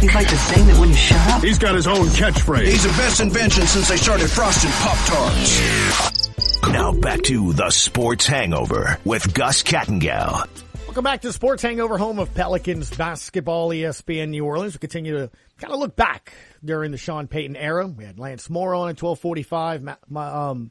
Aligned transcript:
He's 0.00 0.14
like 0.14 0.30
the 0.30 0.36
thing 0.36 0.64
that 0.68 0.78
wouldn't 0.78 0.96
shut 0.96 1.28
up. 1.28 1.42
He's 1.42 1.58
got 1.58 1.74
his 1.74 1.88
own 1.88 2.06
catchphrase. 2.06 2.66
He's 2.66 2.84
the 2.84 2.88
best 2.90 3.20
invention 3.20 3.66
since 3.66 3.88
they 3.88 3.96
started 3.96 4.30
frosted 4.30 4.70
Pop 4.70 4.96
Tarts. 5.08 6.62
Now 6.68 6.92
back 6.92 7.22
to 7.22 7.52
the 7.52 7.68
Sports 7.70 8.24
Hangover 8.24 9.00
with 9.04 9.34
Gus 9.34 9.64
Kattengell. 9.64 10.46
Welcome 10.86 11.02
back 11.02 11.22
to 11.22 11.32
Sports 11.32 11.64
Hangover, 11.64 11.98
home 11.98 12.20
of 12.20 12.32
Pelicans 12.32 12.94
basketball, 12.96 13.70
ESPN 13.70 14.28
New 14.28 14.44
Orleans. 14.44 14.74
We 14.74 14.78
continue 14.78 15.14
to 15.14 15.30
kind 15.58 15.72
of 15.72 15.80
look 15.80 15.96
back 15.96 16.32
during 16.64 16.92
the 16.92 16.96
Sean 16.96 17.26
Payton 17.26 17.56
era. 17.56 17.88
We 17.88 18.04
had 18.04 18.20
Lance 18.20 18.48
Moore 18.48 18.76
on 18.76 18.90
at 18.90 19.02
1245, 19.02 19.82
my, 19.82 19.96
my, 20.08 20.26
um, 20.28 20.70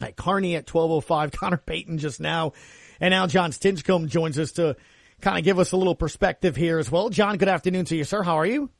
Mike 0.00 0.16
Karney 0.16 0.56
at 0.56 0.72
1205, 0.72 1.32
Connor 1.38 1.58
Payton 1.58 1.98
just 1.98 2.18
now, 2.18 2.54
and 2.98 3.12
now 3.12 3.26
Jon 3.26 3.50
Stinchcomb 3.50 4.08
joins 4.08 4.38
us 4.38 4.52
to 4.52 4.76
kind 5.24 5.38
of 5.38 5.44
give 5.44 5.58
us 5.58 5.72
a 5.72 5.76
little 5.76 5.94
perspective 5.94 6.54
here 6.54 6.78
as 6.78 6.90
well. 6.90 7.08
Jon, 7.08 7.38
good 7.38 7.48
afternoon 7.48 7.86
to 7.86 7.96
you, 7.96 8.04
sir. 8.04 8.22
How 8.22 8.38
are 8.38 8.46
you? 8.46 8.70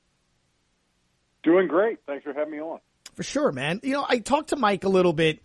Doing 1.42 1.68
great. 1.68 1.98
Thanks 2.06 2.22
for 2.22 2.34
having 2.34 2.52
me 2.52 2.60
on. 2.60 2.80
For 3.14 3.22
sure, 3.22 3.50
man. 3.50 3.80
You 3.82 3.94
know, 3.94 4.06
I 4.06 4.18
talked 4.18 4.50
to 4.50 4.56
Mike 4.56 4.84
a 4.84 4.88
little 4.90 5.14
bit 5.14 5.40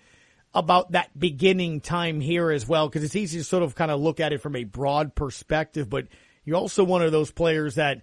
about 0.53 0.91
that 0.91 1.17
beginning 1.17 1.79
time 1.79 2.19
here 2.19 2.51
as 2.51 2.67
well, 2.67 2.89
because 2.89 3.03
it's 3.03 3.15
easy 3.15 3.37
to 3.37 3.43
sort 3.45 3.63
of 3.63 3.75
kind 3.75 3.91
of 3.91 4.01
look 4.01 4.19
at 4.19 4.33
it 4.33 4.41
from 4.41 4.57
a 4.57 4.65
broad 4.65 5.15
perspective, 5.15 5.89
but 5.89 6.07
you're 6.43 6.57
also 6.57 6.83
one 6.83 7.01
of 7.01 7.11
those 7.13 7.31
players 7.31 7.75
that 7.75 8.01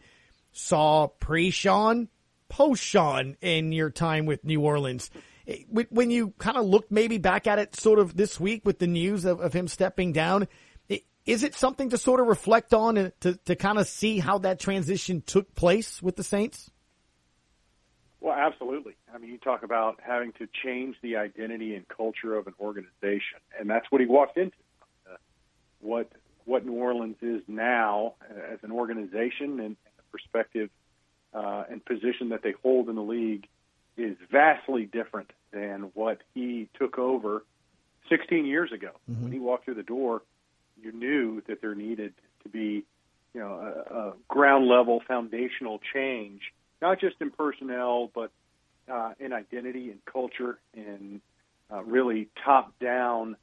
saw 0.52 1.06
pre 1.06 1.51
Sean, 1.51 2.09
post 2.48 2.82
Sean 2.82 3.37
in 3.42 3.73
your 3.73 3.90
time 3.90 4.24
with 4.24 4.45
New 4.45 4.62
Orleans. 4.62 5.10
When 5.68 6.10
you 6.10 6.32
kind 6.38 6.56
of 6.56 6.65
look 6.65 6.90
maybe 6.90 7.18
back 7.18 7.46
at 7.46 7.59
it 7.59 7.76
sort 7.76 7.98
of 7.98 8.16
this 8.16 8.40
week 8.40 8.65
with 8.65 8.78
the 8.78 8.87
news 8.87 9.24
of, 9.26 9.40
of 9.40 9.52
him 9.52 9.68
stepping 9.68 10.12
down, 10.12 10.48
is 11.26 11.42
it 11.42 11.54
something 11.54 11.90
to 11.90 11.98
sort 11.98 12.20
of 12.20 12.28
reflect 12.28 12.72
on 12.72 12.96
and 12.96 13.12
to, 13.20 13.36
to 13.44 13.56
kind 13.56 13.78
of 13.78 13.88
see 13.88 14.18
how 14.18 14.38
that 14.38 14.60
transition 14.60 15.22
took 15.22 15.54
place 15.54 16.00
with 16.00 16.16
the 16.16 16.22
Saints? 16.22 16.70
Well, 18.20 18.34
absolutely. 18.36 18.95
I 19.12 19.18
mean, 19.18 19.30
you 19.30 19.38
talk 19.38 19.62
about 19.62 20.01
having 20.02 20.32
to 20.34 20.48
change 20.64 20.96
the 21.02 21.16
identity 21.16 21.74
and 21.74 21.86
culture 21.88 22.34
of 22.34 22.46
an 22.46 22.54
organization, 22.60 23.38
and 23.59 23.68
that's 23.68 23.86
what 23.90 24.01
he 24.01 24.06
walked 24.06 24.38
into. 24.38 24.56
Uh, 25.10 25.16
what 25.80 26.10
what 26.45 26.64
New 26.64 26.74
Orleans 26.74 27.16
is 27.23 27.42
now 27.48 28.14
as 28.52 28.60
an 28.62 28.70
organization 28.70 29.58
and, 29.60 29.76
the 29.96 30.02
perspective 30.12 30.70
uh, 31.34 31.64
and 31.68 31.84
position 31.84 32.29
that 32.30 32.42
they 32.42 32.54
hold 32.62 32.88
in 32.88 32.95
the 32.95 33.02
league 33.02 33.48
is 33.96 34.16
vastly 34.30 34.84
different 34.84 35.32
than 35.52 35.90
what 35.95 36.23
he 36.34 36.68
took 36.79 36.98
over 36.98 37.45
16 38.08 38.46
years 38.46 38.70
ago. 38.73 38.90
Mm-hmm. 39.10 39.23
When 39.24 39.32
he 39.32 39.38
walked 39.40 39.64
through 39.64 39.74
the 39.74 39.82
door, 39.82 40.23
you 40.87 40.92
knew 40.92 41.42
that 41.48 41.60
there 41.60 41.74
needed 41.74 42.15
to 42.45 42.48
be, 42.48 42.84
you 43.34 43.40
know, 43.40 43.84
a, 43.90 43.95
a 43.95 44.12
ground 44.29 44.68
level 44.68 45.02
foundational 45.06 45.80
change, 45.92 46.40
not 46.80 47.01
just 47.01 47.16
in 47.20 47.30
personnel, 47.30 48.10
but 48.15 48.30
uh, 48.90 49.12
in 49.18 49.32
identity 49.32 49.90
and 49.90 49.98
culture 50.04 50.59
and 50.74 51.20
uh, 51.73 51.82
really 51.82 52.29
top 52.45 52.73
down 52.79 53.37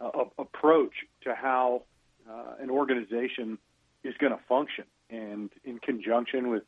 uh, 0.00 0.24
approach 0.38 0.92
to 1.22 1.34
how 1.34 1.82
uh, 2.28 2.54
an 2.60 2.70
organization 2.70 3.58
is 4.02 4.14
going 4.18 4.32
to 4.32 4.40
function. 4.48 4.84
And 5.08 5.50
in 5.64 5.78
conjunction 5.78 6.50
with 6.50 6.64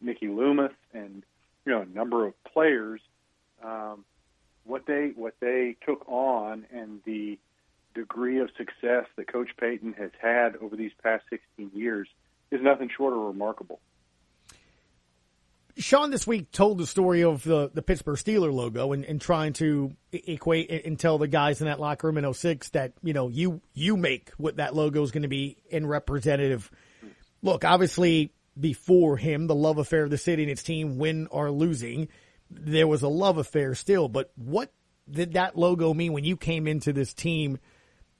Mickey 0.00 0.28
Loomis 0.28 0.72
and 0.94 1.24
you 1.66 1.72
know 1.72 1.82
a 1.82 1.86
number 1.86 2.26
of 2.26 2.34
players, 2.44 3.00
um, 3.62 4.04
what 4.64 4.86
they 4.86 5.12
what 5.14 5.34
they 5.40 5.76
took 5.84 6.08
on 6.08 6.66
and 6.72 7.00
the 7.04 7.38
degree 7.94 8.38
of 8.40 8.50
success 8.56 9.06
that 9.16 9.30
Coach 9.30 9.50
Payton 9.58 9.94
has 9.94 10.10
had 10.20 10.56
over 10.56 10.76
these 10.76 10.92
past 11.02 11.24
16 11.30 11.70
years 11.74 12.08
is 12.50 12.60
nothing 12.62 12.90
short 12.94 13.14
of 13.14 13.20
remarkable. 13.20 13.80
Sean 15.78 16.10
this 16.10 16.26
week 16.26 16.52
told 16.52 16.76
the 16.76 16.86
story 16.86 17.22
of 17.22 17.42
the, 17.44 17.70
the 17.72 17.80
Pittsburgh 17.80 18.18
Steeler 18.18 18.52
logo 18.52 18.92
and, 18.92 19.04
and 19.06 19.20
trying 19.20 19.54
to 19.54 19.92
equate 20.12 20.70
and 20.84 20.98
tell 20.98 21.16
the 21.16 21.26
guys 21.26 21.62
in 21.62 21.66
that 21.66 21.80
locker 21.80 22.06
room 22.06 22.18
in 22.18 22.32
06 22.32 22.68
that, 22.70 22.92
you 23.02 23.14
know, 23.14 23.28
you, 23.28 23.62
you 23.72 23.96
make 23.96 24.30
what 24.36 24.56
that 24.56 24.74
logo 24.74 25.02
is 25.02 25.12
going 25.12 25.22
to 25.22 25.28
be 25.28 25.56
in 25.70 25.86
representative. 25.86 26.70
Look, 27.42 27.64
obviously 27.64 28.32
before 28.58 29.16
him, 29.16 29.46
the 29.46 29.54
love 29.54 29.78
affair 29.78 30.04
of 30.04 30.10
the 30.10 30.18
city 30.18 30.42
and 30.42 30.52
its 30.52 30.62
team 30.62 30.98
win 30.98 31.26
or 31.30 31.50
losing, 31.50 32.08
there 32.50 32.86
was 32.86 33.02
a 33.02 33.08
love 33.08 33.38
affair 33.38 33.74
still, 33.74 34.08
but 34.08 34.30
what 34.36 34.70
did 35.10 35.32
that 35.32 35.56
logo 35.56 35.94
mean 35.94 36.12
when 36.12 36.24
you 36.24 36.36
came 36.36 36.66
into 36.66 36.92
this 36.92 37.14
team– 37.14 37.58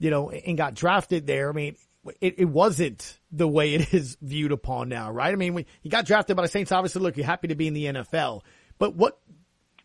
you 0.03 0.09
know, 0.09 0.29
and 0.29 0.57
got 0.57 0.73
drafted 0.73 1.25
there. 1.25 1.49
I 1.49 1.53
mean, 1.53 1.77
it, 2.19 2.35
it 2.37 2.45
wasn't 2.45 3.19
the 3.31 3.47
way 3.47 3.75
it 3.75 3.93
is 3.93 4.17
viewed 4.21 4.51
upon 4.51 4.89
now, 4.89 5.09
right? 5.11 5.31
I 5.31 5.37
mean, 5.37 5.53
when 5.53 5.65
you 5.81 5.89
got 5.89 6.05
drafted 6.05 6.35
by 6.35 6.43
the 6.43 6.49
Saints, 6.49 6.73
obviously, 6.73 7.01
look, 7.01 7.15
you're 7.15 7.25
happy 7.25 7.47
to 7.47 7.55
be 7.55 7.67
in 7.67 7.73
the 7.73 7.85
NFL. 7.85 8.41
But 8.77 8.95
what 8.95 9.17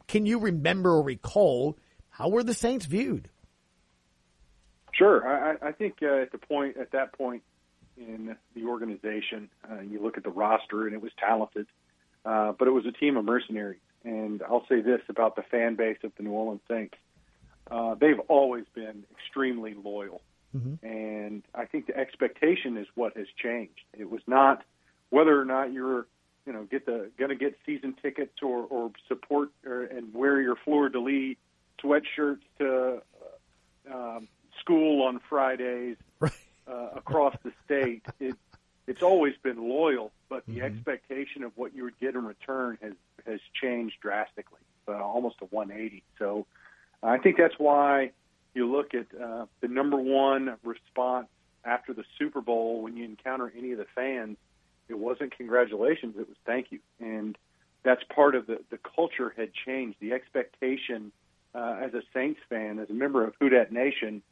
can 0.08 0.26
you 0.26 0.40
remember 0.40 0.90
or 0.90 1.04
recall? 1.04 1.78
How 2.08 2.30
were 2.30 2.42
the 2.42 2.52
Saints 2.52 2.84
viewed? 2.84 3.30
Sure, 4.92 5.24
I, 5.24 5.68
I 5.68 5.70
think 5.70 5.98
uh, 6.02 6.22
at 6.22 6.32
the 6.32 6.38
point 6.38 6.78
at 6.78 6.90
that 6.90 7.12
point 7.12 7.44
in 7.96 8.34
the 8.56 8.64
organization, 8.64 9.48
uh, 9.70 9.82
you 9.82 10.02
look 10.02 10.16
at 10.16 10.24
the 10.24 10.30
roster 10.30 10.86
and 10.86 10.94
it 10.94 11.00
was 11.00 11.12
talented, 11.20 11.68
uh, 12.24 12.52
but 12.58 12.66
it 12.66 12.72
was 12.72 12.86
a 12.86 12.92
team 12.92 13.16
of 13.16 13.24
mercenaries. 13.24 13.78
And 14.02 14.42
I'll 14.42 14.66
say 14.68 14.80
this 14.80 15.00
about 15.08 15.36
the 15.36 15.42
fan 15.42 15.76
base 15.76 15.98
of 16.02 16.10
the 16.16 16.24
New 16.24 16.32
Orleans 16.32 16.62
Saints: 16.68 16.94
uh, 17.70 17.94
they've 17.94 18.20
always 18.28 18.64
been 18.74 19.04
extremely 19.12 19.74
loyal. 19.74 20.22
Mm-hmm. 20.56 20.86
And 20.86 21.42
I 21.54 21.66
think 21.66 21.86
the 21.86 21.96
expectation 21.96 22.76
is 22.76 22.86
what 22.94 23.16
has 23.16 23.26
changed. 23.42 23.80
It 23.96 24.10
was 24.10 24.22
not 24.26 24.64
whether 25.10 25.38
or 25.38 25.44
not 25.44 25.72
you're, 25.72 26.06
you 26.46 26.52
know, 26.52 26.64
get 26.64 26.86
the 26.86 27.10
going 27.18 27.30
to 27.30 27.36
get 27.36 27.58
season 27.66 27.94
tickets 28.00 28.42
or, 28.42 28.64
or 28.64 28.90
support 29.08 29.50
or, 29.66 29.84
and 29.84 30.14
wear 30.14 30.40
your 30.40 30.56
fleur 30.64 30.88
de 30.88 30.98
lis 30.98 31.36
sweatshirts 31.82 32.40
to 32.58 33.00
uh, 33.90 33.94
um, 33.94 34.28
school 34.60 35.02
on 35.02 35.20
Fridays 35.28 35.96
right. 36.20 36.32
uh, 36.66 36.88
across 36.96 37.36
the 37.44 37.52
state. 37.64 38.04
It, 38.18 38.34
it's 38.86 39.02
always 39.02 39.34
been 39.42 39.68
loyal, 39.68 40.12
but 40.30 40.46
the 40.46 40.54
mm-hmm. 40.54 40.64
expectation 40.64 41.44
of 41.44 41.52
what 41.56 41.74
you 41.74 41.84
would 41.84 41.98
get 42.00 42.14
in 42.14 42.24
return 42.24 42.78
has 42.80 42.94
has 43.26 43.40
changed 43.52 43.96
drastically, 44.00 44.60
uh, 44.88 44.92
almost 44.92 45.36
a 45.42 45.44
180. 45.44 46.02
So 46.18 46.46
I 47.02 47.18
think 47.18 47.36
that's 47.36 47.54
why 47.58 48.12
you 48.54 48.70
look 48.70 48.94
at 48.94 49.06
uh, 49.20 49.46
the 49.60 49.68
number 49.68 49.96
one 49.96 50.56
response 50.64 51.28
after 51.64 51.92
the 51.92 52.04
Super 52.18 52.40
Bowl 52.40 52.82
when 52.82 52.96
you 52.96 53.04
encounter 53.04 53.52
any 53.56 53.72
of 53.72 53.78
the 53.78 53.86
fans. 53.94 54.36
It 54.88 54.98
wasn't 54.98 55.36
congratulations; 55.36 56.16
it 56.18 56.28
was 56.28 56.36
thank 56.46 56.72
you, 56.72 56.80
and 56.98 57.36
that's 57.82 58.02
part 58.14 58.34
of 58.34 58.46
the 58.46 58.60
the 58.70 58.78
culture 58.78 59.32
had 59.36 59.50
changed. 59.52 59.98
The 60.00 60.12
expectation 60.12 61.12
uh, 61.54 61.76
as 61.82 61.94
a 61.94 62.02
Saints 62.14 62.40
fan, 62.48 62.78
as 62.78 62.88
a 62.90 62.94
member 62.94 63.24
of 63.24 63.34
Who 63.38 63.50
Dat 63.50 63.70
Nation, 63.70 64.22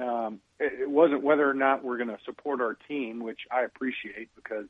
um, 0.00 0.40
it, 0.58 0.80
it 0.82 0.90
wasn't 0.90 1.22
whether 1.22 1.48
or 1.48 1.54
not 1.54 1.84
we're 1.84 1.96
going 1.96 2.08
to 2.08 2.18
support 2.24 2.60
our 2.60 2.76
team, 2.88 3.22
which 3.22 3.40
I 3.50 3.62
appreciate 3.62 4.30
because 4.34 4.66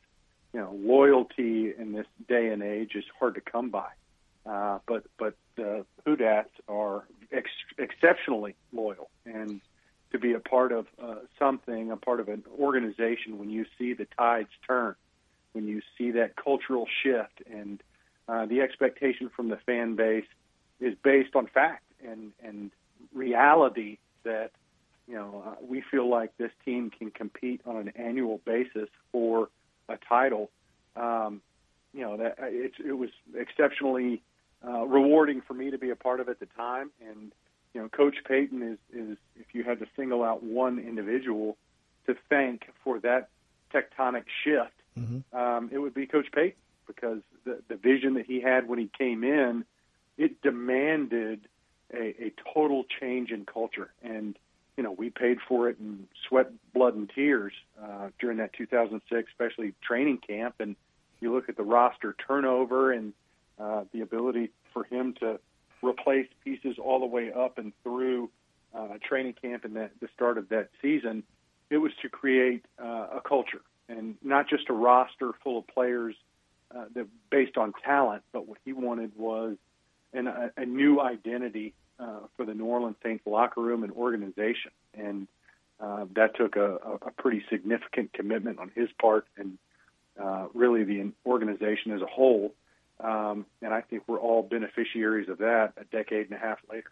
you 0.52 0.60
know 0.60 0.76
loyalty 0.78 1.72
in 1.76 1.92
this 1.92 2.06
day 2.28 2.48
and 2.48 2.62
age 2.62 2.92
is 2.94 3.04
hard 3.18 3.34
to 3.36 3.40
come 3.40 3.70
by. 3.70 3.88
Uh, 4.46 4.78
but 4.86 5.04
but 5.18 5.34
the 5.56 5.84
Who 6.04 6.16
Dats 6.16 6.50
are 6.68 7.04
ex- 7.32 7.50
exceptionally 7.78 8.54
loyal, 8.72 9.08
and 9.24 9.60
to 10.12 10.18
be 10.18 10.32
a 10.32 10.40
part 10.40 10.70
of 10.70 10.86
uh, 11.02 11.16
something, 11.38 11.90
a 11.90 11.96
part 11.96 12.20
of 12.20 12.28
an 12.28 12.44
organization, 12.58 13.38
when 13.38 13.50
you 13.50 13.64
see 13.78 13.94
the 13.94 14.06
tides 14.16 14.50
turn, 14.66 14.94
when 15.52 15.66
you 15.66 15.80
see 15.96 16.10
that 16.12 16.36
cultural 16.36 16.86
shift, 17.02 17.42
and 17.50 17.82
uh, 18.28 18.46
the 18.46 18.60
expectation 18.60 19.30
from 19.34 19.48
the 19.48 19.56
fan 19.56 19.96
base 19.96 20.26
is 20.80 20.94
based 21.02 21.34
on 21.34 21.46
fact 21.46 21.84
and 22.06 22.32
and 22.42 22.70
reality 23.12 23.98
that 24.24 24.50
you 25.06 25.14
know 25.14 25.42
uh, 25.46 25.54
we 25.66 25.82
feel 25.90 26.08
like 26.08 26.36
this 26.38 26.50
team 26.64 26.90
can 26.90 27.10
compete 27.10 27.60
on 27.66 27.76
an 27.76 27.92
annual 27.96 28.40
basis 28.44 28.88
for 29.12 29.48
a 29.88 29.96
title. 30.08 30.50
Um, 30.96 31.40
you 31.92 32.02
know 32.02 32.16
that 32.16 32.38
uh, 32.40 32.46
it 32.46 32.96
was 32.96 33.10
exceptionally 33.36 34.22
uh, 34.66 34.84
rewarding 34.86 35.42
for 35.42 35.54
me 35.54 35.70
to 35.70 35.78
be 35.78 35.90
a 35.90 35.96
part 35.96 36.20
of 36.20 36.28
at 36.28 36.40
the 36.40 36.46
time. 36.56 36.90
And 37.06 37.32
you 37.72 37.82
know, 37.82 37.88
Coach 37.88 38.16
Payton 38.26 38.62
is 38.62 38.78
is 38.92 39.18
if 39.36 39.46
you 39.54 39.64
had 39.64 39.80
to 39.80 39.86
single 39.96 40.22
out 40.22 40.42
one 40.42 40.78
individual 40.78 41.56
to 42.06 42.14
thank 42.28 42.68
for 42.82 42.98
that 43.00 43.28
tectonic 43.72 44.24
shift, 44.44 44.72
mm-hmm. 44.98 45.36
um, 45.36 45.70
it 45.72 45.78
would 45.78 45.94
be 45.94 46.06
Coach 46.06 46.28
Payton 46.32 46.58
because 46.86 47.20
the 47.44 47.60
the 47.68 47.76
vision 47.76 48.14
that 48.14 48.26
he 48.26 48.40
had 48.40 48.68
when 48.68 48.78
he 48.78 48.90
came 48.96 49.24
in, 49.24 49.64
it 50.16 50.40
demanded 50.42 51.40
a, 51.92 52.26
a 52.26 52.32
total 52.52 52.84
change 53.00 53.30
in 53.30 53.44
culture 53.44 53.90
and. 54.02 54.38
You 54.76 54.82
know, 54.82 54.90
we 54.90 55.08
paid 55.08 55.38
for 55.46 55.68
it 55.68 55.76
in 55.78 56.08
sweat, 56.26 56.50
blood, 56.72 56.96
and 56.96 57.08
tears 57.08 57.52
uh, 57.80 58.08
during 58.18 58.38
that 58.38 58.52
2006, 58.54 59.30
especially 59.30 59.72
training 59.80 60.18
camp. 60.18 60.56
And 60.58 60.74
you 61.20 61.32
look 61.32 61.48
at 61.48 61.56
the 61.56 61.62
roster 61.62 62.16
turnover 62.26 62.90
and 62.90 63.12
uh, 63.58 63.84
the 63.92 64.00
ability 64.00 64.50
for 64.72 64.84
him 64.84 65.14
to 65.20 65.38
replace 65.82 66.26
pieces 66.42 66.76
all 66.78 67.00
the 67.00 67.06
way 67.06 67.32
up 67.32 67.58
and 67.58 67.72
through 67.82 68.30
uh, 68.74 68.88
training 69.02 69.34
camp 69.40 69.64
and 69.64 69.76
the, 69.76 69.90
the 70.00 70.08
start 70.14 70.38
of 70.38 70.48
that 70.48 70.68
season, 70.82 71.22
it 71.70 71.78
was 71.78 71.92
to 72.02 72.08
create 72.08 72.64
uh, 72.82 73.06
a 73.16 73.20
culture 73.26 73.60
and 73.88 74.16
not 74.22 74.48
just 74.48 74.68
a 74.68 74.72
roster 74.72 75.32
full 75.42 75.58
of 75.58 75.66
players 75.66 76.14
uh, 76.74 76.84
the, 76.94 77.06
based 77.30 77.56
on 77.56 77.72
talent, 77.84 78.22
but 78.32 78.48
what 78.48 78.58
he 78.64 78.72
wanted 78.72 79.12
was 79.16 79.56
an, 80.12 80.26
a, 80.26 80.50
a 80.56 80.64
new 80.64 81.00
identity 81.00 81.74
uh, 81.98 82.20
for 82.36 82.44
the 82.44 82.54
New 82.54 82.64
Orleans 82.64 82.96
Saints 83.02 83.24
locker 83.26 83.60
room 83.60 83.84
and 83.84 83.92
organization, 83.92 84.72
and 84.94 85.28
uh, 85.80 86.06
that 86.14 86.36
took 86.36 86.56
a, 86.56 86.76
a 87.02 87.10
pretty 87.16 87.44
significant 87.50 88.12
commitment 88.12 88.58
on 88.58 88.70
his 88.74 88.88
part, 89.00 89.26
and 89.36 89.58
uh, 90.20 90.46
really 90.54 90.84
the 90.84 91.12
organization 91.26 91.92
as 91.92 92.00
a 92.00 92.06
whole. 92.06 92.52
Um, 93.00 93.46
and 93.60 93.74
I 93.74 93.80
think 93.80 94.04
we're 94.06 94.20
all 94.20 94.42
beneficiaries 94.42 95.28
of 95.28 95.38
that 95.38 95.72
a 95.76 95.84
decade 95.84 96.30
and 96.30 96.34
a 96.34 96.38
half 96.38 96.58
later. 96.70 96.90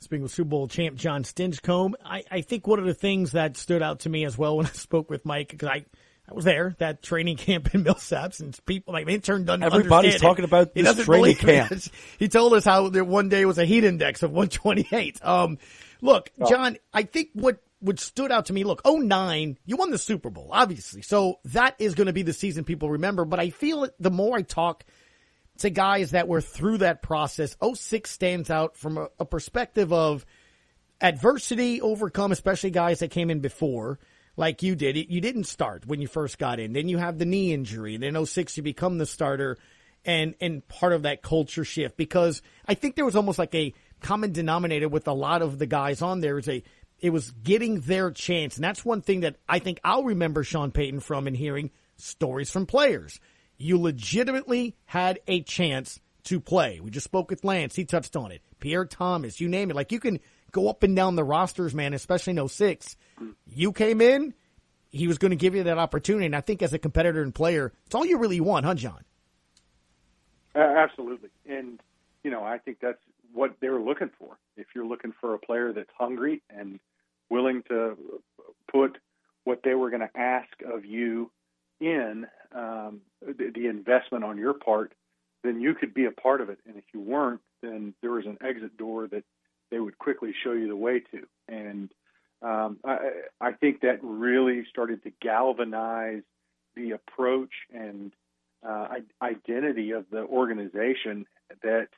Speaking 0.00 0.22
with 0.22 0.32
Super 0.32 0.50
Bowl 0.50 0.68
champ 0.68 0.96
Jon 0.96 1.22
Stinchcomb, 1.22 1.94
I, 2.04 2.22
I 2.30 2.40
think 2.42 2.66
one 2.66 2.78
of 2.78 2.84
the 2.84 2.94
things 2.94 3.32
that 3.32 3.56
stood 3.56 3.82
out 3.82 4.00
to 4.00 4.08
me 4.08 4.24
as 4.24 4.36
well 4.36 4.56
when 4.56 4.66
I 4.66 4.70
spoke 4.72 5.10
with 5.10 5.24
Mike, 5.24 5.48
because 5.50 5.68
I, 5.68 5.84
I 6.28 6.34
was 6.34 6.44
there, 6.44 6.74
that 6.78 7.02
training 7.02 7.36
camp 7.38 7.74
in 7.74 7.84
Millsaps, 7.84 8.40
and 8.40 8.58
people, 8.66 8.92
my 8.92 9.02
intern 9.02 9.44
doesn't 9.44 9.62
Everybody's 9.62 10.14
understand 10.14 10.22
talking 10.22 10.44
it. 10.44 10.48
about 10.48 10.74
this 10.74 11.04
training 11.04 11.36
camp. 11.36 11.72
it. 11.72 11.88
He 12.18 12.28
told 12.28 12.52
us 12.54 12.64
how 12.64 12.88
there 12.90 13.04
one 13.04 13.28
day 13.28 13.44
was 13.44 13.58
a 13.58 13.64
heat 13.64 13.84
index 13.84 14.22
of 14.22 14.30
128. 14.32 15.24
Um, 15.24 15.58
look, 16.00 16.30
Jon, 16.48 16.76
I 16.92 17.04
think 17.04 17.30
what 17.32 17.62
what 17.80 18.00
stood 18.00 18.32
out 18.32 18.46
to 18.46 18.52
me, 18.52 18.64
look, 18.64 18.82
09, 18.84 19.56
you 19.64 19.76
won 19.76 19.90
the 19.90 19.98
Super 19.98 20.30
Bowl, 20.30 20.48
obviously. 20.50 21.02
So 21.02 21.38
that 21.46 21.76
is 21.78 21.94
going 21.94 22.08
to 22.08 22.12
be 22.12 22.22
the 22.22 22.32
season 22.32 22.64
people 22.64 22.90
remember. 22.90 23.24
But 23.24 23.38
I 23.38 23.50
feel 23.50 23.84
it, 23.84 23.94
the 24.00 24.10
more 24.10 24.36
I 24.36 24.42
talk 24.42 24.84
to 25.58 25.70
guys 25.70 26.12
that 26.12 26.28
were 26.28 26.40
through 26.40 26.78
that 26.78 27.02
process, 27.02 27.56
06 27.62 28.10
stands 28.10 28.50
out 28.50 28.76
from 28.76 28.98
a, 28.98 29.08
a 29.18 29.24
perspective 29.24 29.92
of 29.92 30.24
adversity 31.00 31.80
overcome, 31.80 32.32
especially 32.32 32.70
guys 32.70 33.00
that 33.00 33.10
came 33.10 33.30
in 33.30 33.40
before, 33.40 33.98
like 34.36 34.62
you 34.62 34.74
did. 34.74 34.96
You 35.10 35.20
didn't 35.20 35.44
start 35.44 35.86
when 35.86 36.00
you 36.00 36.08
first 36.08 36.38
got 36.38 36.60
in. 36.60 36.72
Then 36.72 36.88
you 36.88 36.98
have 36.98 37.18
the 37.18 37.24
knee 37.24 37.52
injury. 37.52 37.94
And 37.94 38.02
Then 38.02 38.24
06, 38.24 38.56
you 38.56 38.62
become 38.62 38.98
the 38.98 39.06
starter 39.06 39.58
and, 40.04 40.34
and 40.40 40.66
part 40.68 40.92
of 40.92 41.02
that 41.02 41.22
culture 41.22 41.64
shift 41.64 41.96
because 41.96 42.40
I 42.66 42.74
think 42.74 42.94
there 42.94 43.04
was 43.04 43.16
almost 43.16 43.38
like 43.38 43.54
a 43.54 43.74
common 44.00 44.32
denominator 44.32 44.88
with 44.88 45.08
a 45.08 45.12
lot 45.12 45.42
of 45.42 45.58
the 45.58 45.66
guys 45.66 46.02
on 46.02 46.20
there 46.20 46.38
is 46.38 46.48
a, 46.48 46.62
it 47.00 47.10
was 47.10 47.30
getting 47.30 47.80
their 47.80 48.10
chance. 48.10 48.56
And 48.56 48.64
that's 48.64 48.84
one 48.84 49.02
thing 49.02 49.20
that 49.20 49.36
I 49.48 49.58
think 49.58 49.80
I'll 49.84 50.04
remember 50.04 50.44
Sean 50.44 50.70
Payton 50.70 51.00
from 51.00 51.26
and 51.26 51.36
hearing 51.36 51.70
stories 51.96 52.50
from 52.50 52.66
players. 52.66 53.20
You 53.58 53.78
legitimately 53.78 54.76
had 54.86 55.20
a 55.26 55.42
chance 55.42 56.00
to 56.24 56.40
play. 56.40 56.80
We 56.80 56.90
just 56.90 57.04
spoke 57.04 57.30
with 57.30 57.44
Lance. 57.44 57.74
He 57.74 57.84
touched 57.84 58.16
on 58.16 58.32
it. 58.32 58.42
Pierre 58.60 58.84
Thomas, 58.84 59.40
you 59.40 59.48
name 59.48 59.70
it. 59.70 59.76
Like 59.76 59.92
you 59.92 60.00
can 60.00 60.20
go 60.52 60.68
up 60.68 60.82
and 60.82 60.94
down 60.94 61.16
the 61.16 61.24
rosters, 61.24 61.74
man, 61.74 61.92
especially 61.94 62.36
in 62.36 62.48
06. 62.48 62.96
You 63.46 63.72
came 63.72 64.00
in, 64.00 64.34
he 64.90 65.08
was 65.08 65.18
going 65.18 65.30
to 65.30 65.36
give 65.36 65.54
you 65.54 65.64
that 65.64 65.78
opportunity. 65.78 66.26
And 66.26 66.36
I 66.36 66.40
think 66.40 66.62
as 66.62 66.72
a 66.72 66.78
competitor 66.78 67.22
and 67.22 67.34
player, 67.34 67.72
it's 67.86 67.94
all 67.94 68.06
you 68.06 68.18
really 68.18 68.40
want, 68.40 68.64
huh, 68.64 68.74
Jon? 68.74 69.04
Uh, 70.54 70.60
absolutely. 70.60 71.30
And, 71.46 71.80
you 72.22 72.30
know, 72.30 72.42
I 72.42 72.58
think 72.58 72.78
that's 72.80 72.98
what 73.32 73.56
they 73.60 73.68
were 73.68 73.80
looking 73.80 74.10
for. 74.18 74.38
If 74.56 74.68
you're 74.74 74.86
looking 74.86 75.12
for 75.20 75.34
a 75.34 75.38
player 75.38 75.72
that's 75.72 75.90
hungry 75.98 76.42
and 76.50 76.80
willing 77.30 77.62
to 77.68 77.96
put 78.70 78.98
what 79.44 79.60
they 79.62 79.74
were 79.74 79.90
going 79.90 80.02
to 80.02 80.20
ask 80.20 80.48
of 80.66 80.84
you 80.84 81.30
in 81.80 82.26
um, 82.54 83.00
the, 83.20 83.50
the 83.54 83.66
investment 83.66 84.24
on 84.24 84.38
your 84.38 84.54
part, 84.54 84.92
then 85.44 85.60
you 85.60 85.74
could 85.74 85.94
be 85.94 86.06
a 86.06 86.10
part 86.10 86.40
of 86.40 86.50
it. 86.50 86.58
And 86.66 86.76
if 86.76 86.84
you 86.92 87.00
weren't, 87.00 87.40
then 87.62 87.94
there 88.02 88.12
was 88.12 88.26
an 88.26 88.38
exit 88.42 88.76
door 88.76 89.06
that 89.08 89.24
they 89.70 89.78
would 89.78 89.98
quickly 89.98 90.34
show 90.44 90.52
you 90.52 90.68
the 90.68 90.76
way 90.76 91.00
to. 91.00 91.26
And 91.48 91.90
um, 92.42 92.78
I, 92.84 92.98
I 93.40 93.52
think 93.52 93.80
that 93.82 93.98
really 94.02 94.64
started 94.70 95.02
to 95.04 95.12
galvanize 95.20 96.22
the 96.76 96.92
approach 96.92 97.52
and 97.72 98.12
uh, 98.66 98.88
identity 99.22 99.92
of 99.92 100.06
the 100.10 100.22
organization 100.22 101.26
that 101.62 101.88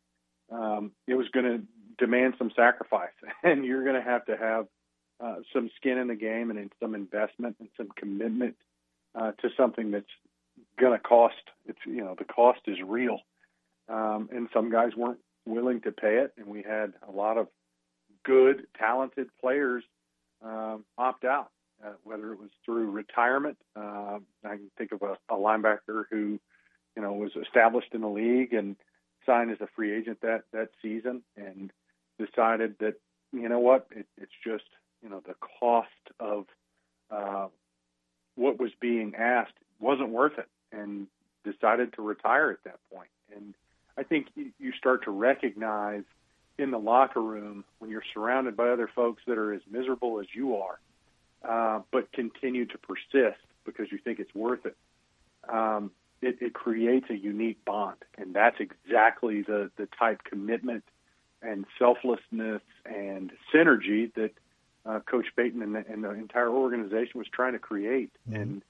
um, 0.51 0.93
it 1.07 1.15
was 1.15 1.29
going 1.29 1.45
to 1.47 1.63
demand 1.99 2.35
some 2.39 2.51
sacrifice, 2.57 3.11
and 3.43 3.65
you're 3.65 3.85
going 3.85 3.97
to 4.03 4.09
have 4.09 4.25
to 4.27 4.37
have 4.37 4.67
uh, 5.23 5.37
some 5.53 5.71
skin 5.77 5.99
in 5.99 6.09
the 6.09 6.15
game 6.15 6.51
and 6.51 6.59
in 6.59 6.71
some 6.81 6.95
investment 6.95 7.57
and 7.61 7.69
some 7.77 7.89
commitment 7.97 8.57
uh, 9.15 9.33
to 9.33 9.49
something 9.57 9.91
that's 9.91 10.07
going 10.79 10.93
to 10.93 10.99
cost. 10.99 11.35
It's 11.67 11.79
you 11.87 12.03
know 12.03 12.15
the 12.19 12.25
cost 12.25 12.61
is 12.67 12.79
real, 12.85 13.19
um, 13.89 14.29
and 14.33 14.49
some 14.53 14.71
guys 14.71 14.91
weren't 14.97 15.21
willing 15.47 15.81
to 15.83 15.93
pay 15.93 16.19
it, 16.19 16.33
and 16.37 16.47
we 16.47 16.63
had 16.63 16.93
a 17.07 17.11
lot 17.11 17.39
of 17.39 17.49
good, 18.25 18.67
talented 18.79 19.29
players 19.41 19.85
um, 20.45 20.85
opt 20.99 21.25
out, 21.25 21.51
uh, 21.85 21.93
whether 22.05 22.33
it 22.33 22.41
was 22.41 22.51
through 22.65 22.91
retirement. 22.91 23.57
Uh, 23.77 24.19
I 24.45 24.57
can 24.57 24.71
think 24.77 24.93
of 24.93 25.03
a, 25.03 25.17
a 25.33 25.37
linebacker 25.37 26.05
who, 26.11 26.39
you 26.97 27.03
know, 27.03 27.13
was 27.13 27.33
established 27.41 27.95
in 27.95 28.03
the 28.03 28.09
league 28.09 28.53
and 28.53 28.77
signed 29.27 29.51
as 29.51 29.61
a 29.61 29.69
free 29.77 29.95
agent 29.97 30.21
that 30.23 30.43
that 30.53 30.69
season, 30.83 31.23
and 31.37 31.73
decided 32.19 32.77
that 32.81 32.95
you 33.33 33.49
know 33.49 33.61
what, 33.61 33.87
it, 33.91 34.07
it's 34.17 34.33
just 34.45 34.65
you 35.03 35.09
know 35.09 35.23
the 35.27 35.35
cost 35.61 35.89
of 36.19 36.47
uh, 37.11 37.49
what 38.41 38.59
was 38.59 38.71
being 38.81 39.15
asked 39.17 39.53
wasn't 39.81 40.09
worth 40.09 40.39
it, 40.39 40.49
and 40.73 41.07
decided 41.45 41.93
to 41.93 42.03
retire 42.03 42.51
at 42.51 42.65
that 42.65 42.79
point. 42.93 43.11
And 43.37 43.55
I 43.99 44.03
think 44.03 44.29
you 44.35 44.73
start 44.73 45.05
to 45.05 45.11
recognize 45.11 46.05
in 46.59 46.71
the 46.71 46.79
locker 46.79 47.21
room 47.21 47.65
when 47.79 47.91
you're 47.91 48.03
surrounded 48.15 48.57
by 48.57 48.69
other 48.71 48.89
folks 48.95 49.23
that 49.27 49.37
are 49.37 49.53
as 49.53 49.61
miserable 49.71 50.21
as 50.21 50.27
you 50.35 50.57
are, 50.57 50.79
uh, 51.47 51.83
but 51.91 52.11
continue 52.13 52.65
to 52.65 52.79
persist 52.79 53.41
because 53.65 53.93
you 53.93 53.99
think 53.99 54.19
it's 54.19 54.35
worth 54.35 54.65
it. 54.65 54.77
Um, 55.49 55.91
it, 56.23 56.39
it 56.41 56.55
creates 56.55 57.07
a 57.11 57.17
unique 57.17 57.63
bond, 57.65 57.97
and 58.17 58.35
that's 58.35 58.57
exactly 58.59 59.43
the 59.43 59.71
the 59.77 59.87
type 59.99 60.23
commitment 60.25 60.85
and 61.43 61.67
selflessness 61.79 62.63
and 62.85 63.33
synergy 63.55 64.13
that 64.15 64.33
uh, 64.87 65.01
Coach 65.01 65.27
Payton 65.37 65.63
and 65.63 65.75
the, 65.75 65.85
and 65.89 66.05
the, 66.05 66.11
entire 66.11 66.49
organization 66.49 67.19
was 67.19 67.27
trying 67.29 67.53
to 67.53 67.59
create. 67.59 68.11
Mm-hmm. 68.29 68.41
And 68.41 68.63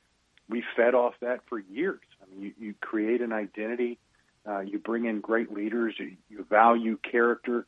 we 0.48 0.64
fed 0.76 0.94
off 0.94 1.14
that 1.20 1.40
for 1.48 1.58
years. 1.58 2.00
I 2.22 2.34
mean, 2.34 2.42
you, 2.42 2.66
you 2.66 2.74
create 2.80 3.20
an 3.20 3.32
identity, 3.32 3.98
uh, 4.46 4.60
you 4.60 4.78
bring 4.78 5.04
in 5.04 5.20
great 5.20 5.52
leaders, 5.52 5.94
you, 5.98 6.16
you 6.28 6.44
value 6.48 6.98
character 6.98 7.66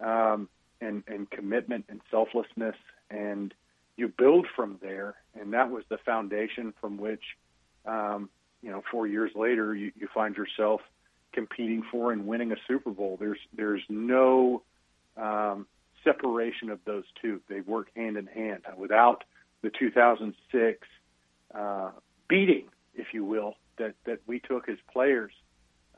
um, 0.00 0.48
and, 0.80 1.02
and 1.06 1.30
commitment 1.30 1.84
and 1.88 2.00
selflessness, 2.10 2.76
and 3.10 3.52
you 3.96 4.08
build 4.08 4.46
from 4.56 4.78
there. 4.80 5.14
And 5.38 5.52
that 5.52 5.70
was 5.70 5.84
the 5.88 5.98
foundation 5.98 6.72
from 6.80 6.96
which, 6.98 7.22
um, 7.84 8.30
you 8.62 8.70
know, 8.70 8.82
four 8.90 9.06
years 9.06 9.32
later, 9.34 9.74
you, 9.74 9.92
you 9.96 10.08
find 10.14 10.36
yourself 10.36 10.80
competing 11.32 11.82
for 11.90 12.12
and 12.12 12.26
winning 12.26 12.52
a 12.52 12.56
Super 12.68 12.90
Bowl. 12.90 13.16
There's 13.18 13.38
there's 13.54 13.82
no 13.88 14.62
um, 15.16 15.66
separation 16.04 16.70
of 16.70 16.80
those 16.84 17.04
two. 17.20 17.40
They 17.48 17.60
work 17.60 17.88
hand 17.96 18.16
in 18.16 18.26
hand. 18.26 18.62
Without 18.76 19.24
the 19.62 19.70
2006 19.70 20.86
uh, 21.54 21.90
beating, 22.28 22.68
if 22.94 23.08
you 23.12 23.24
will, 23.24 23.54
that 23.78 23.94
that 24.04 24.20
we 24.26 24.40
took 24.40 24.68
as 24.68 24.76
players, 24.92 25.32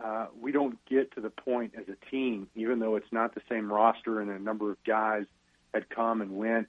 uh, 0.02 0.26
we 0.40 0.52
don't 0.52 0.78
get 0.86 1.12
to 1.14 1.20
the 1.20 1.30
point 1.30 1.74
as 1.78 1.84
a 1.88 2.10
team, 2.10 2.48
even 2.54 2.78
though 2.78 2.96
it's 2.96 3.12
not 3.12 3.34
the 3.34 3.42
same 3.48 3.72
roster 3.72 4.20
and 4.20 4.30
a 4.30 4.38
number 4.38 4.70
of 4.70 4.82
guys 4.84 5.24
had 5.72 5.88
come 5.88 6.20
and 6.20 6.36
went 6.36 6.68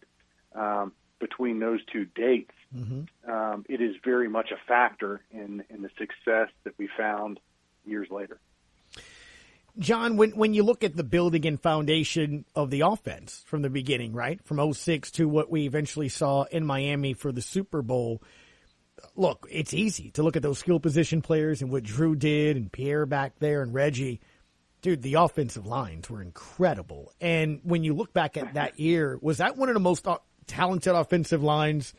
um, 0.53 0.91
between 1.19 1.59
those 1.59 1.79
two 1.91 2.05
dates. 2.05 2.53
Mm-hmm. 2.75 3.31
Um, 3.31 3.65
it 3.69 3.81
is 3.81 3.95
very 4.03 4.29
much 4.29 4.51
a 4.51 4.57
factor 4.67 5.21
in 5.31 5.63
in 5.69 5.81
the 5.81 5.89
success 5.97 6.49
that 6.63 6.73
we 6.77 6.89
found 6.97 7.39
years 7.85 8.09
later. 8.09 8.39
Jon, 9.77 10.15
when 10.15 10.32
when 10.32 10.53
you 10.53 10.63
look 10.63 10.84
at 10.84 10.96
the 10.96 11.03
building 11.03 11.46
and 11.46 11.62
foundation 11.62 12.46
of 12.55 12.70
the 12.70 12.82
offense 12.82 13.44
from 13.46 13.62
the 13.62 13.70
beginning, 13.70 14.13
right? 14.13 14.41
From 14.44 14.74
06 14.74 15.12
to 15.12 15.27
what 15.27 15.51
we 15.51 15.65
eventually 15.65 16.10
saw 16.10 16.44
in 16.44 16.65
Miami 16.65 17.13
for 17.13 17.32
the 17.32 17.41
Super 17.41 17.82
Bowl. 17.82 18.22
Look, 19.15 19.48
it's 19.51 19.74
easy 19.74 20.12
to 20.12 20.24
look 20.24 20.36
at 20.36 20.41
those 20.41 20.60
skill 20.60 20.79
position 20.79 21.22
players 21.22 21.62
and 21.62 21.72
what 21.72 21.84
Drew 21.84 22.15
did 22.15 22.55
and 22.55 22.72
Pierre 22.72 23.05
back 23.05 23.34
there 23.39 23.62
and 23.62 23.74
Reggie. 23.74 24.22
Dude, 24.82 25.01
the 25.01 25.15
offensive 25.15 25.65
lines 25.65 26.10
were 26.10 26.22
incredible. 26.22 27.12
And 27.20 27.60
when 27.63 27.84
you 27.84 27.94
look 27.94 28.13
back 28.13 28.38
at 28.38 28.53
that 28.53 28.79
year, 28.79 29.17
was 29.22 29.39
that 29.39 29.58
one 29.58 29.67
of 29.67 29.74
the 29.74 29.79
most 29.79 30.08
uh, 30.08 30.20
talented 30.48 30.94
offensive 30.94 31.44
lines 31.44 31.94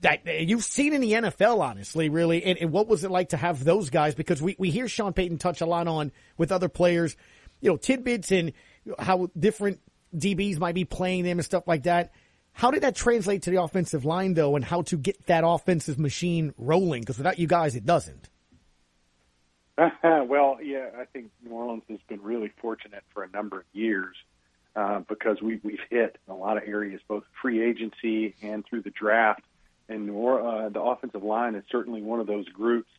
that 0.00 0.26
you've 0.48 0.64
seen 0.64 0.92
in 0.92 1.00
the 1.00 1.12
NFL, 1.12 1.60
honestly, 1.60 2.08
really. 2.08 2.44
And, 2.44 2.58
and, 2.58 2.72
what 2.72 2.88
was 2.88 3.04
it 3.04 3.10
like 3.10 3.30
to 3.30 3.36
have 3.36 3.64
those 3.64 3.90
guys? 3.90 4.14
Because 4.14 4.40
we, 4.40 4.54
we 4.58 4.70
hear 4.70 4.88
Sean 4.88 5.12
Payton 5.12 5.38
touch 5.38 5.60
a 5.60 5.66
lot 5.66 5.88
on 5.88 6.12
with 6.36 6.52
other 6.52 6.68
players, 6.68 7.16
you 7.60 7.70
know, 7.70 7.76
tidbits 7.76 8.30
and 8.30 8.52
how 8.98 9.28
different 9.38 9.80
DBs 10.16 10.58
might 10.58 10.74
be 10.74 10.84
playing 10.84 11.24
them 11.24 11.38
and 11.38 11.44
stuff 11.44 11.66
like 11.66 11.84
that. 11.84 12.12
How 12.52 12.70
did 12.70 12.82
that 12.82 12.96
translate 12.96 13.42
to 13.42 13.50
the 13.50 13.62
offensive 13.62 14.04
line, 14.04 14.34
though, 14.34 14.56
and 14.56 14.64
how 14.64 14.82
to 14.82 14.96
get 14.96 15.26
that 15.26 15.44
offensive 15.46 15.98
machine 15.98 16.54
rolling? 16.56 17.02
Because 17.02 17.18
without 17.18 17.38
you 17.38 17.46
guys, 17.46 17.76
it 17.76 17.86
doesn't. 17.86 18.28
well, 20.02 20.58
yeah, 20.62 20.88
I 20.98 21.04
think 21.04 21.30
New 21.44 21.52
Orleans 21.52 21.84
has 21.88 22.00
been 22.08 22.20
really 22.22 22.52
fortunate 22.60 23.04
for 23.14 23.22
a 23.22 23.30
number 23.30 23.60
of 23.60 23.64
years 23.72 24.16
uh, 24.74 25.00
because 25.08 25.40
we, 25.40 25.60
we've 25.62 25.78
hit 25.88 26.18
a 26.28 26.34
lot 26.34 26.56
of 26.56 26.64
areas, 26.66 27.00
both 27.06 27.22
free 27.40 27.62
agency 27.62 28.34
and 28.42 28.64
through 28.66 28.82
the 28.82 28.90
draft 28.90 29.42
and 29.88 30.10
uh, 30.10 30.68
the 30.68 30.82
offensive 30.82 31.22
line 31.22 31.54
is 31.54 31.64
certainly 31.70 32.02
one 32.02 32.20
of 32.20 32.26
those 32.26 32.48
groups 32.48 32.90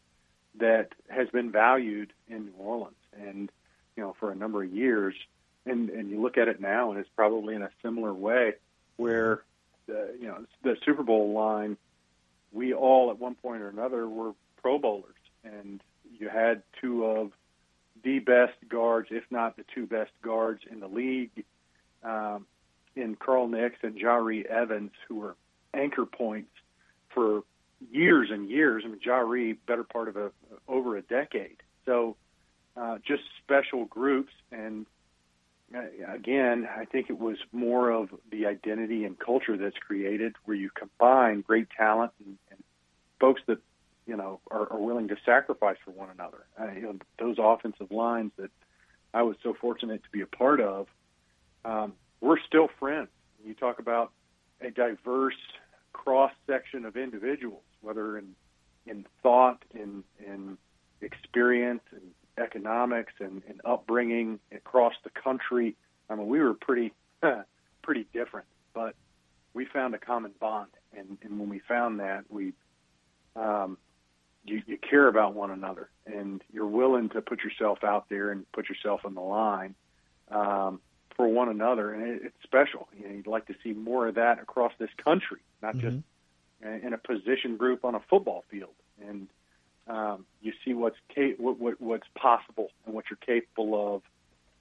that 0.60 0.90
has 1.08 1.30
been 1.30 1.52
valued 1.52 2.12
in 2.28 2.46
New 2.46 2.54
Orleans, 2.58 2.96
and 3.14 3.52
you 3.96 4.04
know 4.04 4.16
for 4.20 4.32
a 4.32 4.36
number 4.36 4.64
of 4.64 4.72
years. 4.72 5.16
And 5.66 5.90
and 5.90 6.10
you 6.10 6.22
look 6.22 6.38
at 6.38 6.48
it 6.48 6.60
now, 6.60 6.92
and 6.92 7.00
it's 7.00 7.10
probably 7.16 7.54
in 7.54 7.62
a 7.62 7.70
similar 7.84 8.14
way, 8.14 8.54
where 8.98 9.44
the 9.88 10.16
you 10.20 10.28
know 10.28 10.46
the 10.64 10.78
Super 10.86 11.04
Bowl 11.04 11.34
line, 11.34 11.78
we 12.52 12.74
all 12.74 13.12
at 13.12 13.20
one 13.20 13.36
point 13.36 13.62
or 13.62 13.70
another 13.70 14.08
were 14.08 14.34
Pro 14.62 14.80
Bowlers, 14.80 15.16
and 15.44 15.82
you 16.18 16.30
had 16.30 16.64
two 16.82 17.06
of 17.06 17.32
the 18.04 18.20
best 18.20 18.56
guards, 18.68 19.10
if 19.12 19.24
not 19.30 19.58
the 19.58 19.66
two 19.76 19.86
best 19.86 20.12
guards 20.22 20.62
in 20.70 20.80
the 20.80 20.88
league, 20.88 21.44
um, 22.04 22.46
in 22.96 23.16
Carl 23.16 23.48
Nicks 23.48 23.78
and 23.84 23.96
Jahri 23.96 24.46
Evans, 24.46 24.92
who 25.08 25.16
were 25.16 25.36
anchor 25.74 26.06
points 26.06 26.52
for 27.14 27.44
years 27.92 28.30
and 28.32 28.50
years. 28.50 28.84
I 28.86 28.90
mean, 28.90 29.00
Jahri, 29.06 29.58
better 29.68 29.84
part 29.84 30.08
of 30.08 30.18
a 30.18 30.32
over 30.68 30.98
a 30.98 31.02
decade. 31.02 31.58
So, 31.86 32.16
uh, 32.78 32.98
just 33.06 33.24
special 33.44 33.86
groups, 33.86 34.32
and 34.52 34.86
uh, 35.76 35.82
again, 36.08 36.68
I 36.76 36.86
think 36.86 37.10
it 37.10 37.20
was 37.20 37.38
more 37.52 37.90
of 37.90 38.10
the 38.32 38.46
identity 38.46 39.06
and 39.06 39.18
culture 39.18 39.58
that's 39.58 39.78
created, 39.78 40.36
where 40.46 40.58
you 40.58 40.70
combine 40.74 41.42
great 41.42 41.68
talent 41.76 42.12
and, 42.26 42.38
and 42.52 42.64
folks 43.20 43.42
that 43.48 43.60
you 44.06 44.16
know 44.16 44.40
are, 44.50 44.72
are 44.72 44.80
willing 44.80 45.08
to 45.10 45.18
sacrifice 45.26 45.78
for 45.84 45.92
one 45.92 46.10
another. 46.10 46.46
Uh, 46.60 46.72
you 46.72 46.82
know, 46.82 46.96
those 47.18 47.38
offensive 47.40 47.92
lines 47.92 48.32
that 48.38 48.52
I 49.14 49.24
was 49.24 49.36
so 49.44 49.56
fortunate 49.60 50.04
to 50.04 50.10
be 50.12 50.22
a 50.22 50.28
part 50.28 50.62
of. 50.62 50.88
Um, 51.66 51.94
we're 52.22 52.40
still 52.48 52.70
friends. 52.80 53.10
You 53.46 53.54
talk 53.54 53.80
about 53.80 54.12
a 54.62 54.72
diverse 54.72 55.36
cross 56.04 56.32
section 56.48 56.86
of 56.86 56.96
individuals, 56.96 57.64
whether 57.82 58.18
in 58.18 58.36
in 58.86 59.06
thought, 59.22 59.64
in 59.74 60.04
in 60.26 60.58
experience, 61.02 61.82
and 61.92 62.02
economics, 62.38 63.14
and, 63.20 63.42
and 63.50 63.60
upbringing 63.66 64.40
across 64.52 64.94
the 65.04 65.10
country. 65.10 65.76
I 66.10 66.16
mean, 66.16 66.28
we 66.28 66.40
were 66.40 66.54
pretty 66.54 66.94
pretty 67.84 68.08
different, 68.14 68.48
but 68.74 68.96
we 69.54 69.66
found 69.66 69.94
a 69.94 69.98
common 69.98 70.32
bond, 70.40 70.70
and, 70.96 71.18
and 71.22 71.40
when 71.40 71.50
we 71.50 71.60
found 71.60 72.00
that, 72.00 72.24
we 72.30 72.54
um, 73.36 73.78
you, 74.46 74.62
you 74.66 74.78
care 74.78 75.08
about 75.08 75.34
one 75.34 75.52
another, 75.52 75.90
and 76.06 76.42
you're 76.52 76.66
willing 76.66 77.10
to 77.10 77.22
put 77.22 77.44
yourself 77.44 77.84
out 77.84 78.08
there 78.10 78.32
and 78.32 78.50
put 78.54 78.70
yourself 78.70 79.02
on 79.04 79.16
the 79.16 79.22
line. 79.22 79.76
Um, 80.32 80.80
for 81.20 81.28
one 81.28 81.50
another, 81.50 81.92
and 81.92 82.04
it, 82.04 82.22
it's 82.28 82.44
special. 82.44 82.88
You 82.98 83.06
know, 83.06 83.14
you'd 83.14 83.28
like 83.28 83.48
to 83.48 83.56
see 83.62 83.74
more 83.74 84.08
of 84.08 84.16
that 84.16 84.40
across 84.40 84.72
this 84.80 84.90
country, 85.04 85.40
not 85.62 85.76
mm-hmm. 85.76 85.90
just 85.90 86.86
in 86.86 86.94
a 86.94 86.98
position 86.98 87.58
group 87.58 87.84
on 87.84 87.94
a 87.94 88.00
football 88.10 88.46
field. 88.50 88.72
And 89.06 89.28
um, 89.90 90.26
you 90.42 90.54
see 90.64 90.74
what's 90.74 90.96
ca- 91.14 91.36
what, 91.38 91.60
what, 91.60 91.82
what's 91.82 92.08
possible 92.16 92.70
and 92.86 92.96
what 92.96 93.04
you're 93.10 93.18
capable 93.18 94.02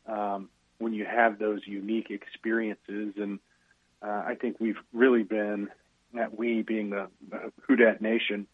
of 0.06 0.12
um, 0.12 0.48
when 0.78 0.94
you 0.94 1.04
have 1.04 1.38
those 1.38 1.60
unique 1.64 2.10
experiences. 2.10 3.14
And 3.16 3.38
uh, 4.02 4.24
I 4.26 4.34
think 4.34 4.56
we've 4.58 4.80
really 4.92 5.22
been, 5.22 5.68
that 6.14 6.36
we 6.36 6.62
being 6.62 6.90
the, 6.90 7.06
the 7.30 7.52
Who 7.68 7.76
Nation, 8.00 8.48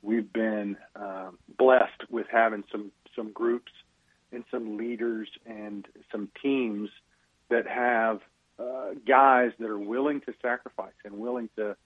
we've 0.00 0.32
been 0.32 0.78
um, 0.96 1.38
blessed 1.58 2.08
with 2.08 2.28
having 2.32 2.64
some 2.72 2.92
some 3.14 3.30
groups 3.30 3.72
and 4.32 4.42
some 4.50 4.78
leaders 4.78 5.28
and 5.44 5.86
some 6.10 6.30
teams 6.42 6.88
that 7.52 7.66
have 7.66 8.20
uh, 8.58 8.94
guys 9.06 9.52
that 9.58 9.68
are 9.68 9.78
willing 9.78 10.20
to 10.22 10.34
sacrifice 10.42 10.92
and 11.04 11.14
willing 11.14 11.48
to 11.56 11.76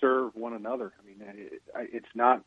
serve 0.00 0.34
one 0.34 0.54
another. 0.54 0.92
I 1.00 1.06
mean, 1.06 1.16
it, 1.20 1.62
it's 1.92 2.14
not 2.14 2.42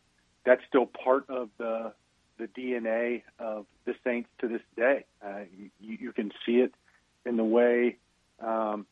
that's 0.46 0.62
still 0.68 0.86
part 0.86 1.30
of 1.30 1.50
the 1.58 1.94
the 2.38 2.48
DNA 2.48 3.22
of 3.40 3.66
the 3.86 3.96
Saints 4.04 4.30
to 4.40 4.48
this 4.48 4.62
day. 4.76 5.06
Uh, 5.24 5.42
you, 5.58 5.98
you 6.00 6.12
can 6.12 6.32
see 6.46 6.58
it 6.58 6.74
in 7.26 7.38
the 7.38 7.44
way 7.44 7.98
um, 8.40 8.86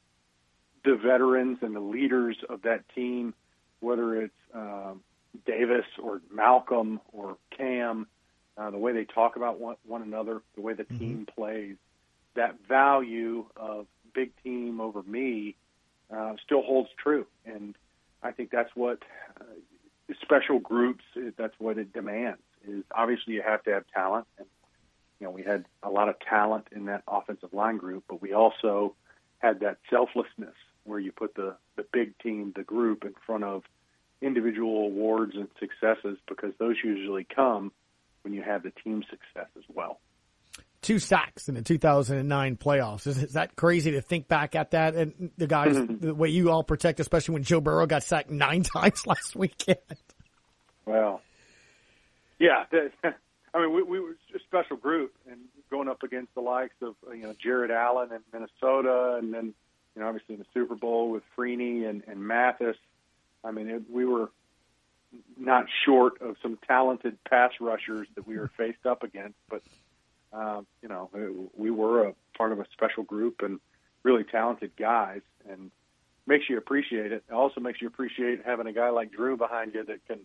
the 0.86 0.96
veterans 0.96 1.58
and 1.62 1.76
the 1.76 1.80
leaders 1.82 2.38
of 2.50 2.62
that 2.62 2.88
team, 2.94 3.34
whether 3.80 4.22
it's 4.22 4.34
um, 4.54 5.02
Davis 5.46 5.86
or 6.02 6.22
Malcolm 6.32 7.02
or 7.12 7.38
Cam, 7.58 8.08
uh, 8.58 8.70
the 8.70 8.78
way 8.78 8.94
they 8.94 9.06
talk 9.06 9.36
about 9.38 9.60
one, 9.60 9.76
one 9.86 10.04
another, 10.04 10.42
the 10.56 10.62
way 10.62 10.74
the 10.74 10.84
mm-hmm. 10.84 11.00
team 11.00 11.28
plays, 11.36 11.78
that 12.36 12.56
value 12.68 13.46
of 13.56 13.88
big 14.14 14.32
team 14.44 14.82
over 14.82 15.04
me 15.04 15.56
uh, 16.14 16.34
still 16.44 16.62
holds 16.62 16.90
true, 16.98 17.26
and 17.46 17.76
I 18.22 18.32
think 18.32 18.52
that's 18.52 18.72
what 18.76 19.00
uh, 19.40 19.44
special 20.22 20.60
groups. 20.60 21.04
That's 21.38 21.54
what 21.58 21.78
it 21.78 21.94
demands. 21.94 22.42
Is 22.68 22.84
obviously 22.94 23.34
you 23.34 23.42
have 23.42 23.64
to 23.64 23.72
have 23.72 23.86
talent, 23.94 24.28
and 24.38 24.48
you 25.20 25.28
know 25.28 25.32
we 25.32 25.44
had 25.44 25.66
a 25.84 25.90
lot 25.90 26.10
of 26.10 26.16
talent 26.20 26.68
in 26.72 26.86
that 26.86 27.04
offensive 27.08 27.54
line 27.54 27.78
group, 27.78 28.04
but 28.08 28.22
we 28.22 28.34
also 28.34 28.96
had 29.40 29.62
that 29.62 29.78
selflessness 29.90 30.56
where 30.84 31.00
you 31.00 31.12
put 31.12 31.36
the 31.36 31.56
the 31.76 31.86
big 31.92 32.18
team, 32.20 32.52
the 32.56 32.64
group, 32.64 33.06
in 33.06 33.14
front 33.26 33.44
of 33.44 33.64
individual 34.22 34.86
awards 34.86 35.36
and 35.36 35.48
successes 35.60 36.18
because 36.28 36.54
those 36.60 36.76
usually 36.84 37.24
come 37.24 37.72
when 38.22 38.34
you 38.34 38.44
have 38.44 38.62
the 38.62 38.72
team 38.84 39.04
success 39.10 39.48
as 39.58 39.64
well 39.74 40.00
two 40.92 41.00
sacks 41.00 41.48
in 41.48 41.56
the 41.56 41.62
2009 41.62 42.58
playoffs. 42.58 43.08
Is, 43.08 43.24
is, 43.24 43.34
that 43.34 43.56
crazy 43.56 43.92
to 43.92 44.02
think 44.02 44.28
back 44.28 44.56
at 44.56 44.72
that 44.72 44.94
and 44.96 45.32
the 45.38 45.48
guys, 45.48 45.76
mm-hmm. 45.76 46.06
the 46.06 46.14
way 46.14 46.28
you 46.28 46.52
all 46.52 46.64
protect, 46.64 47.00
especially 47.00 47.34
when 47.34 47.44
Joe 47.44 47.62
Burrow 47.62 47.86
got 47.86 48.04
sacked 48.04 48.30
nine 48.30 48.64
times 48.76 49.08
last 49.08 49.36
weekend? 49.36 49.78
Well, 50.86 51.22
yeah. 52.40 52.66
I 53.54 53.60
mean, 53.60 53.74
we, 53.74 53.84
we 53.84 54.00
were 54.02 54.18
a 54.36 54.40
special 54.48 54.76
group 54.76 55.14
and 55.30 55.40
going 55.70 55.88
up 55.88 56.04
against 56.04 56.34
the 56.36 56.42
likes 56.42 56.76
of, 56.82 56.96
you 57.14 57.24
know, 57.24 57.34
Jared 57.42 57.72
Allen 57.72 58.10
in 58.12 58.20
Minnesota 58.34 59.18
and 59.18 59.34
then, 59.34 59.54
you 59.96 60.02
know, 60.02 60.08
obviously 60.08 60.36
in 60.36 60.40
the 60.40 60.46
Super 60.54 60.76
Bowl 60.76 61.10
with 61.10 61.24
Freeney 61.38 61.90
and, 61.90 62.04
and 62.08 62.20
Mathis. 62.20 62.78
I 63.46 63.52
mean, 63.52 63.70
it, 63.70 63.84
we 63.90 64.04
were 64.04 64.30
not 65.38 65.68
short 65.86 66.22
of 66.22 66.36
some 66.42 66.60
talented 66.68 67.18
pass 67.24 67.52
rushers 67.62 68.08
that 68.16 68.28
we 68.28 68.38
were 68.38 68.52
faced 68.58 68.86
up 68.86 69.04
against, 69.04 69.38
but 69.50 69.62
uh, 70.34 70.62
you 70.82 70.90
know, 70.90 71.10
we 71.58 71.72
were 71.72 72.08
a 72.08 72.14
part 72.38 72.52
of 72.52 72.60
a 72.60 72.66
special 72.74 73.04
group 73.04 73.42
and 73.42 73.60
really 74.04 74.24
talented 74.24 74.72
guys, 74.78 75.22
and 75.50 75.72
makes 76.26 76.50
you 76.50 76.58
appreciate 76.58 77.12
it. 77.12 77.24
It 77.30 77.34
also 77.34 77.60
makes 77.60 77.82
you 77.82 77.88
appreciate 77.88 78.42
having 78.46 78.68
a 78.68 78.74
guy 78.74 78.90
like 78.90 79.12
Drew 79.12 79.38
behind 79.38 79.74
you 79.74 79.84
that 79.84 80.06
can 80.08 80.20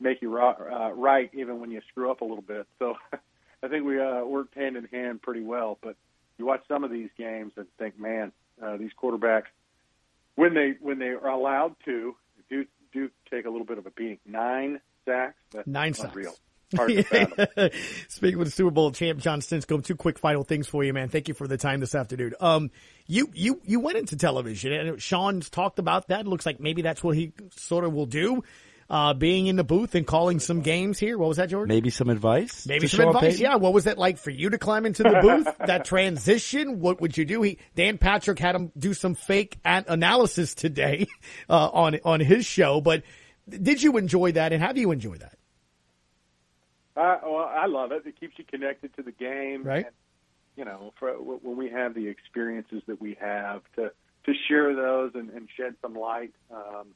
make 0.00 0.20
you 0.20 0.36
uh, 0.36 0.90
right 0.94 1.30
even 1.34 1.60
when 1.60 1.70
you 1.70 1.80
screw 1.88 2.10
up 2.10 2.20
a 2.20 2.24
little 2.24 2.42
bit. 2.42 2.66
So 2.78 2.96
I 3.62 3.68
think 3.68 3.84
we 3.84 4.00
uh, 4.00 4.24
worked 4.24 4.54
hand 4.54 4.76
in 4.76 4.84
hand 4.86 5.22
pretty 5.22 5.42
well. 5.42 5.78
But 5.80 5.96
you 6.38 6.46
watch 6.46 6.62
some 6.68 6.84
of 6.84 6.90
these 6.90 7.10
games 7.16 7.52
and 7.56 7.66
think, 7.78 7.98
man, 7.98 8.32
uh, 8.62 8.76
these 8.76 8.90
quarterbacks 9.00 9.46
when 10.34 10.54
they 10.54 10.74
when 10.80 10.98
they 10.98 11.08
are 11.08 11.28
allowed 11.28 11.76
to 11.84 12.16
do 12.48 12.66
do 12.92 13.10
take 13.30 13.46
a 13.46 13.50
little 13.50 13.66
bit 13.66 13.78
of 13.78 13.86
a 13.86 13.90
beating. 13.90 14.18
Nine 14.26 14.80
sacks. 15.04 15.36
That's 15.52 15.66
Nine 15.66 15.94
unreal. 16.02 16.30
sacks. 16.30 16.40
Speaking 18.08 18.38
with 18.38 18.48
the 18.48 18.52
Super 18.52 18.70
Bowl 18.70 18.92
champ 18.92 19.20
Jon 19.20 19.40
Stinchcomb, 19.40 19.84
two 19.84 19.96
quick 19.96 20.18
final 20.18 20.42
things 20.42 20.68
for 20.68 20.82
you, 20.82 20.92
man. 20.92 21.08
Thank 21.08 21.28
you 21.28 21.34
for 21.34 21.46
the 21.46 21.58
time 21.58 21.80
this 21.80 21.94
afternoon. 21.94 22.34
Um, 22.40 22.70
you 23.06 23.28
you 23.34 23.60
you 23.64 23.80
went 23.80 23.98
into 23.98 24.16
television, 24.16 24.72
and 24.72 25.02
Sean's 25.02 25.50
talked 25.50 25.78
about 25.78 26.08
that. 26.08 26.20
It 26.20 26.26
looks 26.26 26.46
like 26.46 26.60
maybe 26.60 26.82
that's 26.82 27.02
what 27.04 27.16
he 27.16 27.32
sort 27.50 27.84
of 27.84 27.92
will 27.92 28.06
do. 28.06 28.42
Uh, 28.90 29.14
being 29.14 29.46
in 29.46 29.56
the 29.56 29.64
booth 29.64 29.94
and 29.94 30.06
calling 30.06 30.38
some 30.38 30.60
games 30.60 30.98
here. 30.98 31.16
What 31.16 31.28
was 31.28 31.38
that, 31.38 31.48
George? 31.48 31.66
Maybe 31.66 31.88
some 31.88 32.10
advice. 32.10 32.66
Maybe 32.66 32.88
some 32.88 33.08
advice. 33.08 33.40
Yeah. 33.40 33.54
What 33.56 33.72
was 33.72 33.84
that 33.84 33.96
like 33.96 34.18
for 34.18 34.28
you 34.28 34.50
to 34.50 34.58
climb 34.58 34.84
into 34.84 35.02
the 35.02 35.18
booth? 35.22 35.48
that 35.66 35.86
transition. 35.86 36.78
What 36.78 37.00
would 37.00 37.16
you 37.16 37.24
do? 37.24 37.40
He 37.40 37.58
Dan 37.74 37.96
Patrick 37.96 38.38
had 38.38 38.54
him 38.54 38.70
do 38.76 38.92
some 38.92 39.14
fake 39.14 39.58
analysis 39.64 40.54
today 40.54 41.06
uh, 41.48 41.70
on 41.72 42.00
on 42.04 42.20
his 42.20 42.44
show. 42.44 42.82
But 42.82 43.02
did 43.48 43.82
you 43.82 43.96
enjoy 43.96 44.32
that, 44.32 44.52
and 44.52 44.62
how 44.62 44.72
do 44.72 44.80
you 44.80 44.92
enjoy 44.92 45.16
that? 45.16 45.38
Uh, 46.96 47.18
well, 47.24 47.50
I 47.50 47.66
love 47.66 47.92
it. 47.92 48.02
It 48.06 48.18
keeps 48.20 48.38
you 48.38 48.44
connected 48.44 48.94
to 48.96 49.02
the 49.02 49.12
game, 49.12 49.64
right? 49.64 49.86
And, 49.86 49.94
you 50.56 50.64
know, 50.64 50.92
for 50.98 51.12
when 51.12 51.56
we 51.56 51.70
have 51.70 51.94
the 51.94 52.08
experiences 52.08 52.82
that 52.86 53.00
we 53.00 53.16
have 53.20 53.62
to 53.76 53.92
to 54.24 54.34
share 54.48 54.74
those 54.74 55.12
and, 55.14 55.30
and 55.30 55.48
shed 55.56 55.74
some 55.82 55.94
light, 55.94 56.32
um, 56.52 56.88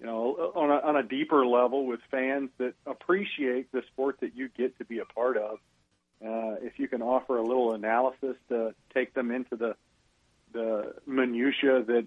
you 0.00 0.06
know, 0.06 0.52
on 0.54 0.70
a, 0.70 0.74
on 0.86 0.96
a 0.96 1.02
deeper 1.02 1.46
level 1.46 1.86
with 1.86 2.00
fans 2.10 2.50
that 2.58 2.74
appreciate 2.86 3.70
the 3.72 3.82
sport 3.92 4.18
that 4.20 4.34
you 4.34 4.48
get 4.48 4.76
to 4.78 4.84
be 4.84 4.98
a 4.98 5.04
part 5.04 5.36
of. 5.36 5.58
Uh, 6.24 6.56
if 6.62 6.78
you 6.78 6.88
can 6.88 7.02
offer 7.02 7.36
a 7.36 7.42
little 7.42 7.72
analysis 7.74 8.36
to 8.48 8.74
take 8.94 9.12
them 9.14 9.30
into 9.30 9.56
the 9.56 9.76
the 10.52 10.94
minutia 11.06 11.82
that 11.82 12.06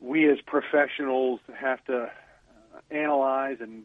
we 0.00 0.30
as 0.30 0.38
professionals 0.46 1.40
have 1.54 1.84
to 1.84 2.04
uh, 2.04 2.08
analyze 2.90 3.58
and 3.60 3.84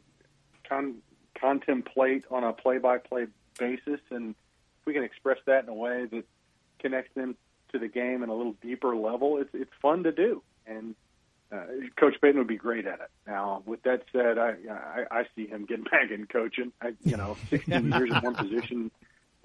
con- 0.67 1.01
contemplate 1.39 2.23
on 2.31 2.43
a 2.43 2.53
play-by-play 2.53 3.27
basis, 3.59 3.99
and 4.11 4.31
if 4.31 4.85
we 4.85 4.93
can 4.93 5.03
express 5.03 5.37
that 5.45 5.63
in 5.63 5.69
a 5.69 5.73
way 5.73 6.05
that 6.05 6.23
connects 6.79 7.13
them 7.15 7.35
to 7.71 7.79
the 7.79 7.87
game 7.87 8.23
in 8.23 8.29
a 8.29 8.33
little 8.33 8.55
deeper 8.61 8.95
level, 8.95 9.37
it's 9.39 9.49
it's 9.53 9.71
fun 9.81 10.03
to 10.03 10.11
do. 10.11 10.41
And 10.65 10.95
uh, 11.51 11.63
Coach 11.97 12.15
Payton 12.21 12.37
would 12.37 12.47
be 12.47 12.57
great 12.57 12.85
at 12.85 12.99
it. 12.99 13.09
Now, 13.25 13.63
with 13.65 13.83
that 13.83 14.03
said, 14.11 14.37
I 14.37 14.55
I, 14.69 15.19
I 15.19 15.23
see 15.35 15.47
him 15.47 15.65
getting 15.65 15.83
back 15.91 16.11
in 16.11 16.25
coaching. 16.27 16.71
I, 16.81 16.93
you 17.03 17.17
know, 17.17 17.37
16 17.49 17.91
years 17.91 18.09
in 18.09 18.21
one 18.21 18.35
position, 18.35 18.91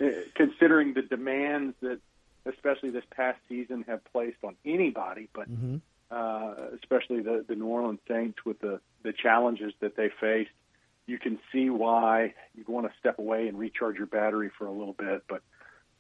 uh, 0.02 0.06
considering 0.34 0.94
the 0.94 1.02
demands 1.02 1.75
that, 1.80 1.99
especially 2.46 2.90
this 2.90 3.04
past 3.14 3.38
season, 3.49 3.84
have 3.88 4.00
placed 4.12 4.38
on 4.44 4.56
anybody, 4.64 5.28
but 5.32 5.49
Mm-hmm. 5.50 5.76
uh, 6.11 6.54
especially 6.80 7.20
the 7.22 7.44
the 7.49 7.54
New 7.56 7.66
Orleans 7.66 8.00
Saints 8.08 8.38
with 8.44 8.61
the 8.61 8.80
the 9.02 9.12
challenges 9.12 9.72
that 9.80 9.96
they 9.96 10.11
faced. 10.20 10.50
You 11.06 11.18
can 11.18 11.38
see 11.50 11.71
why 11.71 12.35
you'd 12.54 12.68
want 12.68 12.87
to 12.87 12.92
step 12.99 13.18
away 13.18 13.49
and 13.49 13.59
recharge 13.59 13.97
your 13.97 14.06
battery 14.06 14.50
for 14.56 14.66
a 14.66 14.73
little 14.73 14.94
bit, 14.94 15.25
but 15.28 15.42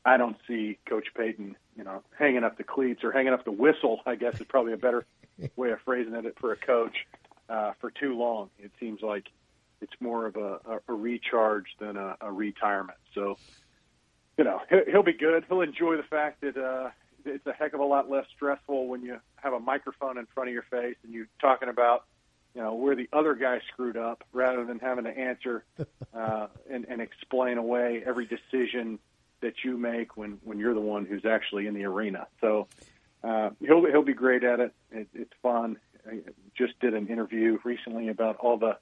I 0.04 0.16
don't 0.16 0.36
see 0.46 0.78
Coach 0.86 1.08
Payton, 1.16 1.56
you 1.76 1.84
know, 1.84 2.02
hanging 2.18 2.44
up 2.44 2.56
the 2.56 2.64
cleats 2.64 3.04
or 3.04 3.12
hanging 3.12 3.32
up 3.32 3.44
the 3.44 3.52
whistle. 3.52 4.00
I 4.06 4.14
guess 4.14 4.40
is 4.40 4.46
probably 4.48 4.72
a 4.72 4.78
better 4.78 5.04
way 5.56 5.70
of 5.70 5.80
phrasing 5.84 6.14
it 6.14 6.36
for 6.38 6.52
a 6.52 6.56
coach 6.56 7.06
uh, 7.48 7.72
for 7.80 7.90
too 7.90 8.16
long. 8.16 8.50
It 8.58 8.72
seems 8.80 9.02
like 9.02 9.28
it's 9.80 9.92
more 10.00 10.26
of 10.26 10.36
a, 10.36 10.60
a, 10.64 10.80
a 10.88 10.92
recharge 10.92 11.66
than 11.78 11.96
a, 11.96 12.16
a 12.20 12.32
retirement. 12.32 12.98
So, 13.14 13.36
you 14.38 14.44
know, 14.44 14.60
he'll, 14.70 14.84
he'll 14.90 15.02
be 15.02 15.12
good. 15.12 15.44
He'll 15.48 15.60
enjoy 15.60 15.96
the 15.96 16.04
fact 16.04 16.40
that 16.40 16.56
uh, 16.56 16.90
it's 17.24 17.46
a 17.46 17.52
heck 17.52 17.74
of 17.74 17.80
a 17.80 17.84
lot 17.84 18.10
less 18.10 18.26
stressful 18.34 18.86
when 18.86 19.02
you 19.02 19.18
have 19.36 19.52
a 19.52 19.60
microphone 19.60 20.18
in 20.18 20.26
front 20.26 20.48
of 20.48 20.54
your 20.54 20.64
face 20.64 20.96
and 21.04 21.12
you're 21.12 21.28
talking 21.40 21.68
about, 21.68 22.04
you 22.54 22.60
know, 22.60 22.74
where 22.74 22.94
the 22.94 23.08
other 23.12 23.34
guy 23.34 23.60
screwed 23.72 23.96
up 23.96 24.24
rather 24.32 24.64
than 24.64 24.78
having 24.78 25.04
to 25.04 25.10
answer 25.10 25.64
uh, 26.14 26.46
and, 26.70 26.86
and 26.88 27.00
explain 27.00 27.58
away 27.58 28.02
every 28.06 28.26
decision 28.26 28.98
that 29.40 29.54
you 29.64 29.76
make 29.76 30.16
when, 30.16 30.38
when 30.44 30.58
you're 30.58 30.74
the 30.74 30.80
one 30.80 31.04
who's 31.04 31.24
actually 31.24 31.66
in 31.66 31.74
the 31.74 31.84
arena. 31.84 32.26
So 32.40 32.68
uh, 33.24 33.50
he'll 33.60 33.84
he'll 33.86 34.02
be 34.02 34.14
great 34.14 34.44
at 34.44 34.60
it. 34.60 34.74
it. 34.90 35.08
It's 35.14 35.32
fun. 35.42 35.78
I 36.06 36.20
just 36.56 36.78
did 36.80 36.94
an 36.94 37.08
interview 37.08 37.58
recently 37.64 38.08
about 38.08 38.36
all 38.36 38.56
the 38.56 38.78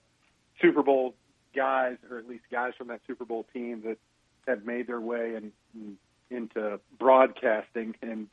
Super 0.60 0.82
Bowl 0.82 1.14
guys, 1.54 1.96
or 2.10 2.18
at 2.18 2.28
least 2.28 2.44
guys 2.50 2.72
from 2.76 2.88
that 2.88 3.00
Super 3.06 3.24
Bowl 3.24 3.46
team 3.52 3.82
that 3.84 3.98
have 4.46 4.64
made 4.64 4.86
their 4.86 5.00
way 5.00 5.34
in, 5.34 5.52
in, 5.74 5.96
into 6.30 6.80
broadcasting, 6.98 7.94
and 8.00 8.28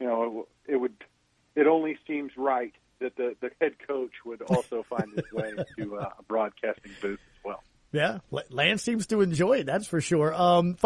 you 0.00 0.06
know 0.06 0.46
it, 0.66 0.72
it 0.72 0.76
would 0.76 0.94
it 1.54 1.66
only 1.66 1.98
seems 2.06 2.32
right 2.36 2.74
that 3.02 3.16
the 3.16 3.36
the 3.40 3.50
head 3.60 3.72
coach 3.86 4.12
would 4.24 4.42
also 4.42 4.84
find 4.88 5.12
his 5.14 5.30
way 5.32 5.52
to 5.78 5.96
uh, 5.98 6.10
a 6.18 6.22
broadcasting 6.22 6.92
booth 7.00 7.20
as 7.20 7.44
well. 7.44 7.62
Yeah, 7.92 8.20
Lance 8.50 8.82
seems 8.82 9.06
to 9.08 9.20
enjoy 9.20 9.58
it. 9.58 9.66
That's 9.66 9.86
for 9.86 10.00
sure. 10.00 10.34
Um, 10.34 10.78